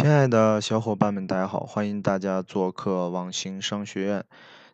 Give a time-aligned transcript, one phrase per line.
[0.00, 1.60] 亲爱的小伙伴们，大家好！
[1.66, 4.24] 欢迎大家做客网行商学院。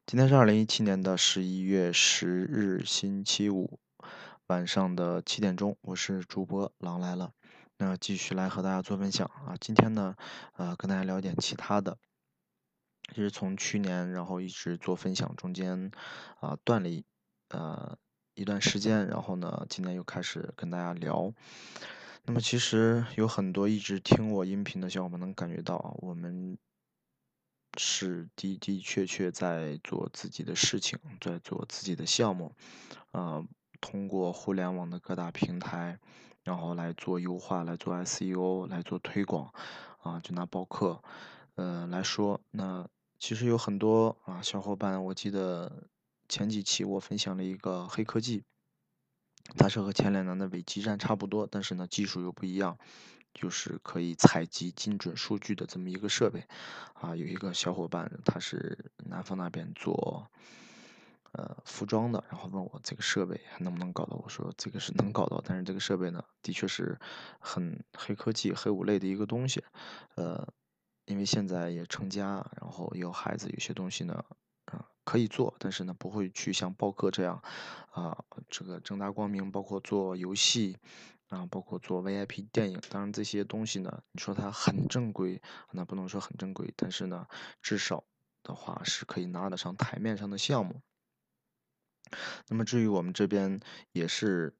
[0.06, 3.80] 今天是二零一七年的十一月十日，星期五
[4.46, 7.32] 晚上的七点钟，我是主播狼来了。
[7.76, 9.56] 那继续来和大家做分享啊。
[9.60, 10.14] 今天呢，
[10.52, 11.98] 呃，跟大家聊点其他的。
[13.12, 15.90] 其实从去年然后一直做分享，中间
[16.38, 17.04] 啊断了一
[17.48, 17.98] 呃
[18.36, 21.32] 一段时间，然后呢，今天又开始跟大家聊。
[22.28, 26.58] 那么其实有很多一直听我音频的小伙伴能感觉到啊，我们
[27.78, 32.52] 是的的确确在做自己的事情，在做自己的项目，
[33.12, 33.46] 呃，
[33.80, 36.00] 通过互联网的各大平台，
[36.42, 39.54] 然后来做优化，来做 SEO，来做推广，
[39.98, 41.00] 啊，就拿包客，
[41.54, 42.88] 呃来说，那
[43.20, 45.88] 其实有很多啊小伙伴，我记得
[46.28, 48.42] 前几期我分享了一个黑科技。
[49.56, 52.78] 它是和前两年的伪基站差不多，但是呢技术又不一样，
[53.32, 56.44] 就是可以采集精准数据的这么一个设备。
[56.94, 60.30] 啊，有一个小伙伴他是南方那边做
[61.32, 66.98] 呃服装的，然后问我这个设备还能不能搞到，我说这个是能搞到，但是这个设备呢的确是
[67.38, 69.62] 很黑科技、黑五类的一个东西。
[70.16, 70.46] 呃，
[71.04, 74.24] 因为现在也成家，然后有孩子，有些东西呢。
[74.66, 77.40] 啊可以做，但是呢，不会去像报课这样，
[77.92, 80.78] 啊，这个正大光明，包括做游戏，
[81.28, 82.80] 啊，包括做 VIP 电影。
[82.88, 85.40] 当然这些东西呢，你说它很正规，
[85.72, 87.26] 那不能说很正规，但是呢，
[87.62, 88.04] 至少
[88.42, 90.80] 的话是可以拿得上台面上的项目。
[92.48, 93.60] 那么至于我们这边
[93.92, 94.54] 也是。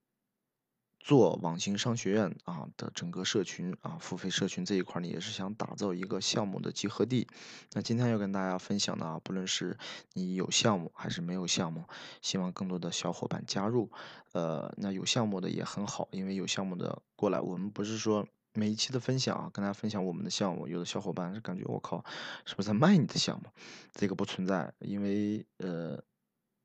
[1.07, 7.29] 做网行商学院啊的整个社群啊，付费社群这一块呢，也是想打造一个项目的集合地。
[7.75, 9.79] 那今天要跟大家分享的啊，不论是
[10.15, 11.85] 你有项目还是没有项目，
[12.23, 13.89] 希望更多的小伙伴加入。
[14.33, 22.05] 呃，那有项目的也很好，因为有项目的过来，我们不是说每一期的分享啊，跟大家分享我们的项目，有的小伙伴是感觉我靠，
[22.45, 23.49] 是不是在卖你的项目？
[23.93, 26.03] 这个不存在，因为呃，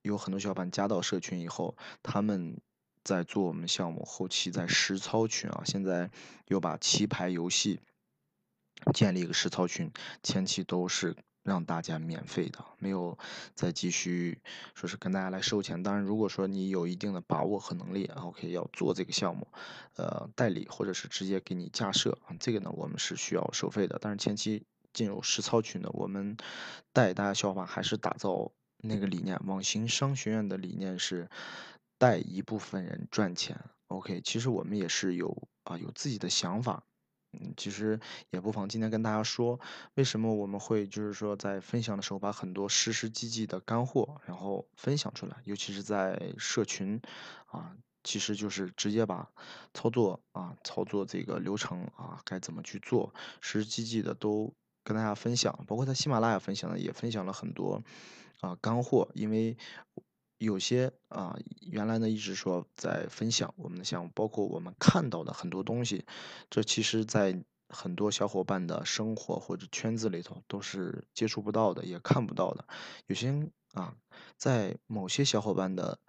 [0.01, 2.59] 有很多小伙伴加到社群以后，他们。
[3.03, 6.09] 在做我们项目后期，在实操群啊，现在
[6.47, 7.79] 又把棋牌游戏
[8.93, 9.91] 建立一个实操群，
[10.21, 13.17] 前期都是让大家免费的，没有
[13.55, 14.39] 再继续
[14.75, 15.81] 说是跟大家来收钱。
[15.81, 19.47] 当然，如果说你有一定的把握和能力，OK，要做这个项目，
[19.95, 23.97] 呃，代理或者是直接给你架设，这个呢，我们是需要收费的。
[23.99, 24.63] 但是前期
[24.93, 26.37] 进入实操群呢，我们
[26.93, 31.27] 带大家效法还是打造那个理念，网行商学院的理念是。
[32.01, 36.83] 带一部分人赚钱，OK，其实我们也是有啊有自己的想法，
[37.33, 37.99] 嗯，其实
[38.31, 39.59] 也不妨今天跟大家说，
[39.93, 46.99] 为什么我们会就是说在分享的时候把很多实实际际的干货然后分享出来，尤其是在社群，
[47.45, 49.29] 啊，其实就是直接把
[49.71, 54.51] 操作啊操作这个流程啊该怎么去做，实实际际的都
[54.83, 57.83] 跟大家分享，包括在喜马拉雅分享的也分享了很多
[58.39, 59.55] 啊干货，因为。
[60.45, 66.03] 有些啊，原来呢一直说在分享我们的项目，包括我们看到的很多东西，
[66.49, 72.65] 这其实，在很多小伙伴的生活或者圈子里头都是接触不到的，也看不到的。
[73.05, 73.93] 有些啊，
[74.35, 75.99] 在某些小伙伴的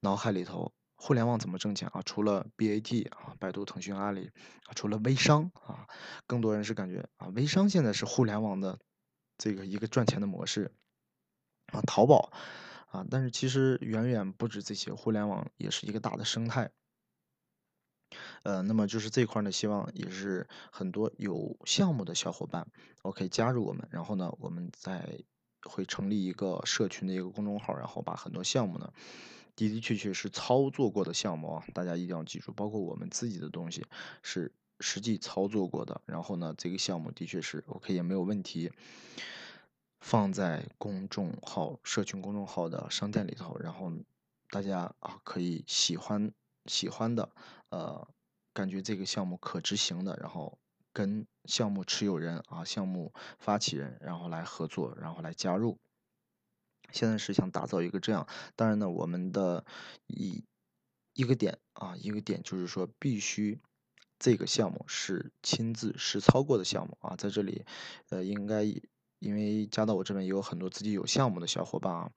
[0.00, 2.02] 脑海里头，互联网怎么挣钱啊？
[2.04, 4.30] 除了 BAT 啊，百度、腾讯、阿里
[4.66, 5.88] 啊，除了微商啊，
[6.26, 8.78] 更多人是感觉啊，微商现在是互联网的
[9.38, 10.70] 这个一个赚钱的模式
[11.72, 12.30] 啊，淘宝。
[12.90, 16.70] 啊，但是其实远远不止这些，互联网也是一个大的生态。
[18.42, 22.66] 呃，那么就是这块呢，希望也是很多有项目的小伙伴
[23.02, 25.20] ，OK 加入我们，然后呢，我们再
[25.64, 28.90] 会成立一个社群的一个公众号，然后把很多项目呢，
[29.54, 33.84] 的的确确是操作过的项目啊，大家一定要记住，包括我们自己的东西
[34.22, 34.50] 是
[34.80, 38.72] 实际操作过的，然后呢，这个项目的确是 OK 也没有问题。
[40.00, 43.92] 放在公众号、社群公众号的商店里头，然后
[44.50, 46.32] 大家啊可以喜欢
[46.66, 47.30] 喜欢的，
[47.70, 48.08] 呃，
[48.54, 50.58] 感觉这个项目可执行的，然后
[50.92, 55.78] 跟项目持有人啊、项目发起人，然后来合作，然后来加入。
[56.92, 59.66] 现在是想打造一个这样，当然呢，我们的
[60.06, 60.44] 一
[61.12, 63.60] 一个点啊，一个点就是说，必须
[64.18, 67.66] 这个项目是亲自实操过的项目啊，在这里，
[68.10, 68.64] 呃，应该。
[69.18, 72.10] 因为加到我这边也有很多自己有项目的小伙伴啊，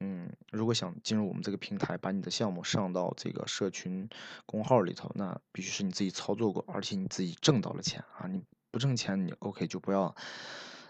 [0.00, 4.08] 嗯，如果想进入我们这个平台，把你的项目上到这个社群
[4.46, 8.26] 公号里头，那必须是你自己操作过，而且你自己挣到了钱啊！
[8.28, 10.14] 你不挣钱，你 OK 就不要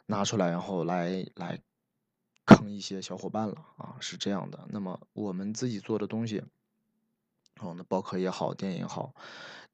[0.07, 1.61] 拿出来，然后来来
[2.45, 3.97] 坑一些小伙伴了啊！
[4.01, 4.67] 是这样的。
[4.71, 6.43] 那么我们自己做的东西，
[7.61, 9.15] 哦，那包课也好，电影好，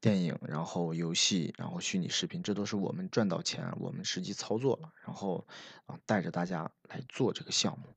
[0.01, 5.45] 电影，然后游戏，然后虚拟视频，这都是我们赚到钱，我们实际操作，然后
[5.85, 7.95] 啊带着大家来做这个项目。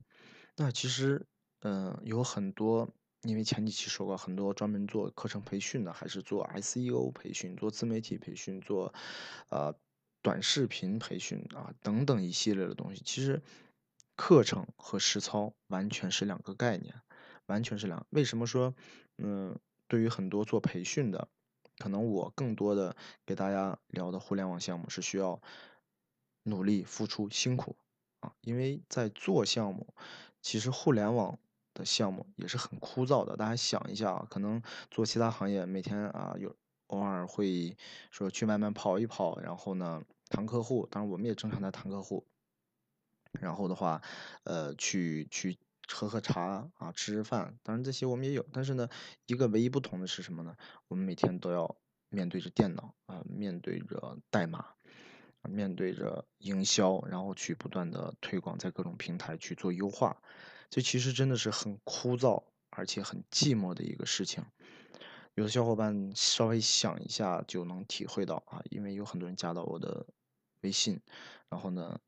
[0.57, 1.27] 那其实，
[1.61, 2.89] 嗯，有很多，
[3.23, 8.93] 因为前几期说过，很多专门做课程培训的，还是做 SEO 培训、做自媒体培训、做，
[9.51, 9.75] 呃，
[10.21, 13.03] 短视频培训啊等等一系列的东西。
[13.05, 13.43] 其实，
[14.17, 16.95] 课程和实操完全是两个概念，
[17.47, 18.07] 完全是两。
[18.11, 18.75] 为什么说，
[19.17, 19.59] 嗯？
[19.89, 21.29] 对于很多做培训的，
[21.79, 22.95] 可能我更多的
[23.27, 25.41] 给大家聊的互联网项目是需要
[26.45, 27.77] 努力付出辛苦
[28.21, 29.95] 啊，因为在做项目，
[30.43, 31.39] 其实互联网
[31.73, 33.37] 的项目也是很枯燥的。
[33.37, 36.55] 大家想一下啊，可能做其他行业，每天啊有
[36.89, 37.77] 偶尔会
[38.11, 42.27] 说去外面跑一跑，然后呢谈客户，当然我们也正常在谈客户，
[43.33, 44.03] 然后的话，
[44.45, 45.59] 呃去去。
[45.91, 48.89] 喝喝茶啊，吃吃饭，当然这些我们也有，但是呢，
[49.27, 50.57] 一个唯一不同的是什么呢？
[50.89, 51.77] 我们每天都要
[52.11, 54.75] 面对着电脑啊，面对着代码，
[55.43, 60.21] 面对着营销，然后去不断的推广，在各种平台去做优化，
[60.69, 64.45] 这其实真的是很枯燥而且很寂寞的一个事情。
[65.35, 70.07] 有的小伙伴稍微想一下就能体会到啊，因为有很多人加到我的
[70.61, 71.01] 微信，
[71.49, 72.01] 然后呢，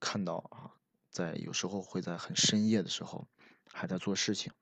[0.00, 0.79] 看到啊。
[1.10, 3.26] 在有时候会在很深夜的时候
[3.72, 4.52] 还在做事情，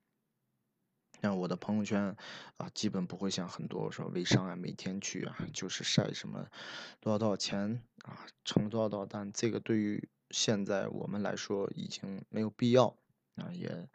[1.21, 2.17] 像我的朋友圈
[2.57, 6.49] 啊，基本不会像很多说微商啊，每天去啊就是晒什么
[7.01, 12.97] 多少多少钱啊，成了多少多少单，这个对于现在我们来说已经没有必要
[13.37, 13.89] 啊，也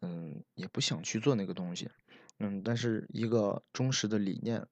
[0.00, 1.90] 嗯也不想去做那个东西，
[2.38, 4.66] 嗯，但是一个忠实的理念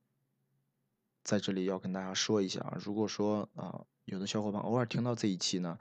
[1.22, 5.78] 在这里要跟大家说一下啊，如果说啊有的小伙伴偶尔听到这一期呢，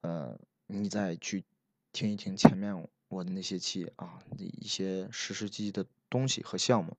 [0.00, 0.38] 呃。
[0.68, 1.44] 你再去
[1.92, 6.96] 听一听前面我的那些期啊，一些实实际际的东西和项目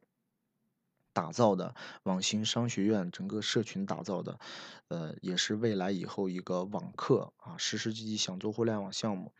[1.11, 4.39] 打造的网星商学院整个社群打造的，
[4.87, 9.33] 呃，也是未来以后一个网课啊，实实际际想做互联网项目，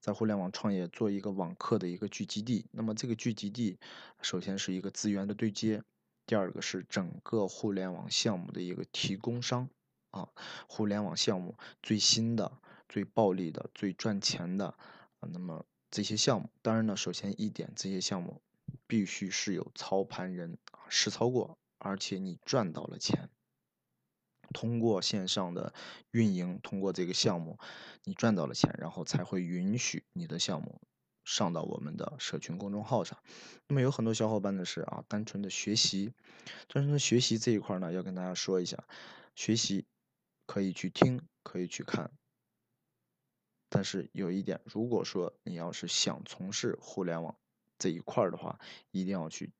[0.00, 2.66] 在互联网创业做一个网课的一个聚集地。
[2.70, 3.78] 那么这个聚集地，
[4.22, 5.82] 首先是一个资源的对接，
[6.24, 9.68] 第二个是整个互联网项目的一个提供商
[10.10, 10.28] 啊，
[10.68, 12.52] 互联网项目最新的。
[12.88, 14.68] 最暴利的、最赚钱的
[15.20, 18.42] 啊，那么这些项目，当然呢，首先一点，这些项目
[18.86, 23.30] 必须是有操盘人实操过，而且你赚到了钱。
[24.54, 25.74] 通过线上的
[26.12, 27.58] 运营，通过这个项目，
[28.04, 30.80] 你赚到了钱，然后才会允许你的项目
[31.24, 33.18] 上到我们的社群公众号上。
[33.66, 36.12] 那么有很多小伙伴呢是啊，单纯的学习，
[36.68, 38.84] 单纯的学习这一块呢，要跟大家说一下，
[39.34, 39.84] 学习
[40.46, 42.12] 可以去听，可以去看。
[43.76, 47.36] 但是有一点，如果说你要是想从事互联网
[47.78, 48.58] 这一块儿的话，
[48.90, 49.52] 一定要去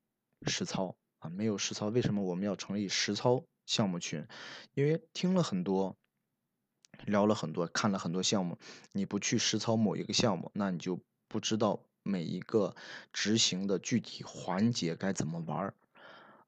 [0.47, 1.29] 实操啊！
[1.29, 4.27] 没有实操，为什么我们要成立实操项目群？
[4.73, 5.99] 因为听了很多，
[7.05, 8.57] 聊了很多，看了很多项目，
[8.93, 10.99] 你不去实操某一个项目，那你就
[11.29, 12.75] 不知道每一个
[13.13, 15.75] 执行的具体环节该怎么玩儿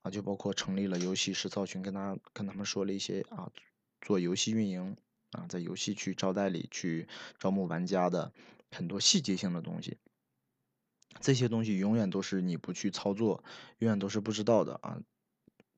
[0.01, 0.11] 啊！
[0.11, 3.53] 就包括成立了游戏实操群，跟他跟他们说了一些啊，
[4.01, 4.97] 做游戏运营。
[5.33, 7.09] 啊，在游戏去招代理、去
[7.39, 8.33] 招募玩家的
[8.71, 9.99] 很多细节性的东西，
[11.21, 13.43] 这些东西永远都是你不去操作，
[13.79, 15.01] 永远都是不知道的啊。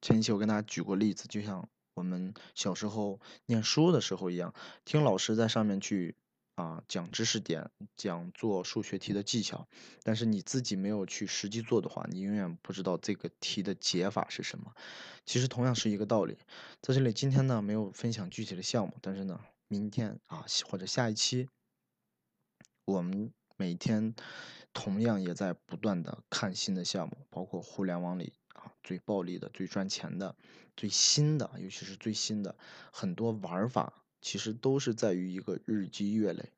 [0.00, 6.16] 前期我跟大家举过例子，就像我们小时候念书的时候一样，听老师在上面去。
[6.60, 9.66] 啊，讲知识点，讲做数学题的技巧，
[10.02, 14.74] 但是你自己没有去实际做的话，你永远不知道这个题的解法是什么。
[15.24, 16.36] 其实同样是一个道理，
[16.82, 21.48] 在这里今天呢没有分享具体的项目，但是呢，明天啊或者下一期，
[22.84, 24.14] 我们每天
[24.74, 30.36] 同样也在不断的看新的项目，包括互联网里啊最暴利的、最赚钱的、
[30.76, 32.54] 最新的，尤其是最新的
[32.92, 33.99] 很多玩法。
[34.20, 36.52] 其实都是在于一个日积月累，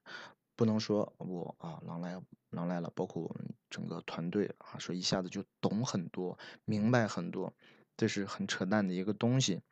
[0.56, 7.54] 不能说我啊狼来狼来了，包括我们整个团队啊，说一下子就懂很多、明白很多，
[7.96, 9.62] 这是很扯淡的一个东西。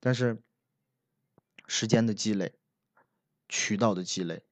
[0.00, 0.42] 但是
[1.66, 2.52] 时间的积累、
[3.48, 4.42] 渠道的积累、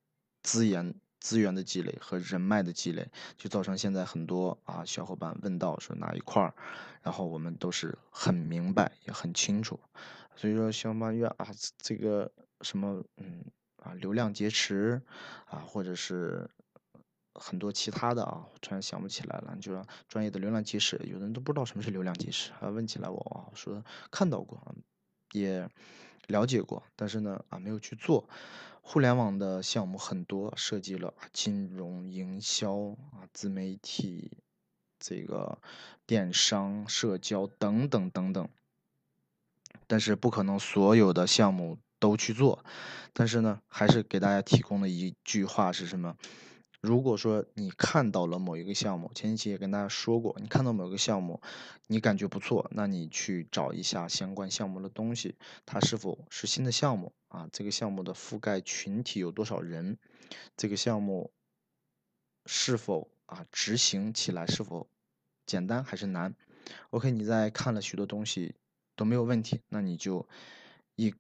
[0.43, 6.55] 资源资源的积累和人脉的积累，就造成现在很多啊小伙伴问到说哪一块儿，
[7.03, 9.81] 然后我们都是很明白也很清楚。
[10.37, 12.31] 所以说小八月啊这个。
[12.63, 13.45] 什么嗯
[13.77, 15.03] 啊流量劫持
[15.47, 16.49] 啊，或者是
[17.35, 19.57] 很多其他的啊，突然想不起来了。
[19.61, 22.69] 就说专业的流量劫持，有的人都不知道什么是流量劫持啊。
[22.69, 24.75] 问起来我啊说看到过，
[25.33, 25.69] 也
[26.29, 28.29] 了解过，但是呢啊没有去做。
[28.85, 32.75] 互联网的项目很多，涉及了金融、营销
[33.13, 34.39] 啊、自媒体、
[34.99, 35.59] 这个
[36.05, 38.49] 电商、社交等等等等。
[39.87, 42.65] 但是不可能所有的项目都去做，
[43.13, 46.17] 但是呢，还是给大家提供的一句话是什么？
[46.81, 51.41] 如果说你看到了某一个项目，前期也跟大家说过，你看到某个项目，
[51.87, 57.49] 你感觉不错，那你去找一下相关项目的东西，它是否是新的项目啊？
[57.53, 59.97] 这个项目的覆盖群体有多少人？
[60.57, 61.31] 这个项目
[62.47, 64.89] 是否啊执行起来是否
[65.47, 66.35] 简单还是难
[66.91, 68.57] ？OK，你在看了许多东西
[68.97, 70.27] 都没有问题，那你就
[70.97, 71.15] 一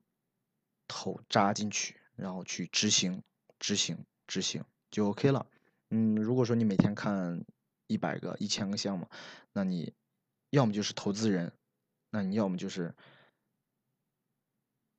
[0.94, 3.22] 头扎进去，然后去执行，
[3.58, 4.62] 执行，执行。
[4.90, 5.46] 就 OK 了，
[5.88, 7.42] 嗯，如果说你每天看
[7.86, 9.08] 一百个、一千个项目，
[9.54, 9.94] 那你
[10.50, 11.50] 要么就是投资人，
[12.10, 12.94] 那你要么就是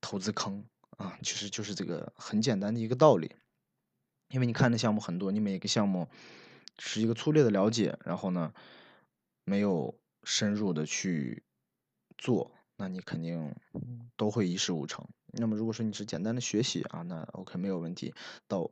[0.02, 0.66] 投资坑
[0.98, 3.36] 啊，其实就是这个很简单的一个道理。
[4.30, 6.10] 因为你看的项目很多，你每个项目
[6.80, 8.52] 是一个粗略的了解，然后呢，
[9.44, 11.44] 没有深入的去
[12.18, 13.56] 做，那你肯定
[14.15, 15.08] 都会一事无成。
[15.27, 18.13] 那么如果说你是简单的学习啊，那 OK 没有问题，
[18.48, 18.72] 到。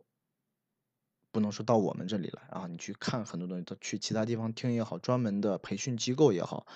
[1.33, 6.67] 不能说到我们这里来啊，你去看很多东西，都去其他地方听也好，专门的培训机构也好，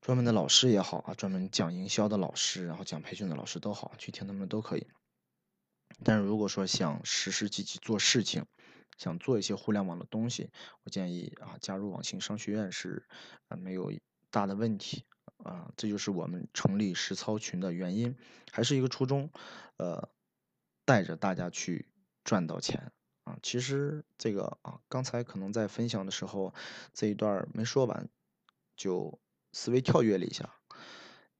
[0.00, 4.86] 专门的老师也好啊，专门讲营销的老师，然后讲培训的老师都好，去听他们都可以。
[6.02, 8.46] 但是如果说想实实际际做事情，
[8.96, 10.48] 想做一些互联网的东西，
[10.84, 13.06] 我建议啊，加入网信商学院是
[13.48, 13.92] 啊没有
[14.30, 15.04] 大的问题
[15.42, 18.16] 啊，这就是我们成立实操群的原因，
[18.50, 19.30] 还是一个初衷，
[19.76, 20.08] 呃，
[20.84, 21.86] 带着大家去
[22.24, 22.92] 赚到钱。
[23.24, 26.52] 啊，其实这个啊，刚才可能在分享的时候，
[26.92, 28.08] 这一段没说完，
[28.76, 29.20] 就
[29.52, 30.54] 思维跳跃了一下。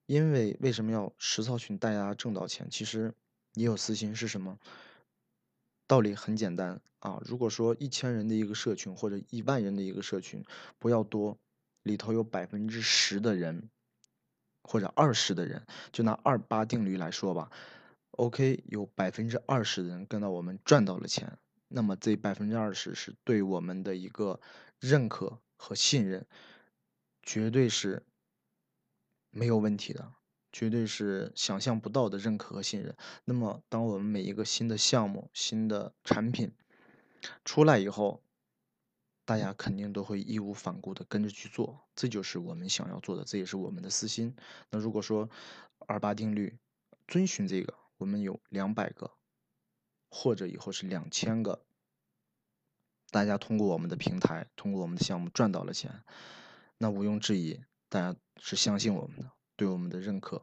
[0.07, 2.69] 因为为什么要实操群带大家挣到钱？
[2.71, 3.15] 其实
[3.55, 4.59] 你有私心是什么？
[5.89, 10.45] 道理很简单啊，如果说一千人的一个社群或者一万人的一个社群，
[10.79, 11.39] 不要多，
[11.83, 13.69] 里头有百分之十的人
[14.63, 17.51] 或者二十的人，就拿二八定律来说吧
[18.13, 21.39] ，OK，有百分之二十的人跟到我们赚到了钱。
[21.69, 24.41] 那么这百分之二十是对我们的一个
[24.79, 26.27] 认可和信任，
[27.23, 28.05] 绝对是
[29.31, 30.13] 没有问题的，
[30.53, 32.95] 绝对是想象不到的认可和信任。
[33.25, 36.53] 那么，当我们每一个新的项目、新的产品
[37.45, 38.23] 出来以后，
[39.33, 44.37] 大家肯定都会义无反顾的跟着去做，这就是我们想要做的，这也是我们的私心。
[44.69, 45.31] 那如果说
[45.87, 46.59] 二八定律
[47.09, 49.11] 遵循这个，我们有两百个。
[50.11, 51.65] 或者以后是两千个，
[53.11, 56.05] 大家通过我们的平台，通过我们的项目赚到了钱，
[56.77, 60.43] 那毋庸置疑，大家是相信我们的，对我们的认可，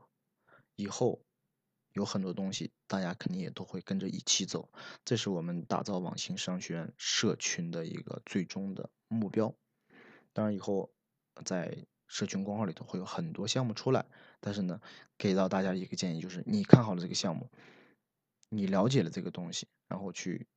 [0.76, 1.22] 以后
[2.00, 4.70] 有很多东西，大家肯定也都会跟着一起走，
[5.04, 9.54] 这是我们打造网信商学院社群的一个最终的目标。
[10.32, 10.90] 当然，以后
[11.44, 14.06] 在社群公号里头会有很多项目出来，
[14.40, 14.80] 但是呢，
[15.18, 17.52] 给到大家一个建议，就是你看好了这个项目。
[18.48, 20.48] 你了解了这个东西，然后去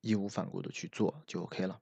[0.00, 1.80] 义无反顾的去做就 OK 了。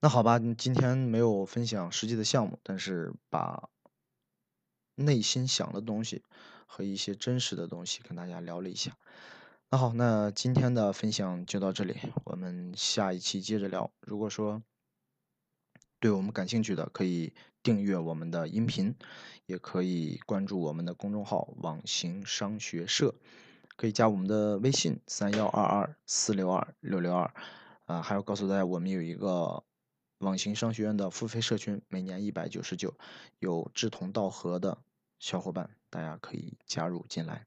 [0.00, 3.68] 那好吧，今天没有分享实际的项目，但是把
[4.96, 6.24] 内心想的东西
[6.66, 8.98] 和一些真实的东西跟大家聊了一下。
[9.70, 13.90] 那好，那今天的分享就到这里，我们下一期接着聊。
[14.00, 14.62] 如果说
[15.98, 17.32] 对我们感兴趣的，可以
[17.62, 18.94] 订阅我们的音频，
[19.46, 23.14] 也可以关注我们的公众号“网行商学社”。
[23.76, 27.34] 可以加我们的微信三幺二二四六二六六二，
[27.84, 29.64] 啊，还要告诉大家，我们有一个
[30.20, 32.94] 网行商学院的付费社群，每年一百九十九，
[33.38, 34.78] 有志同道合的
[35.18, 37.46] 小伙伴，大家可以加入进来。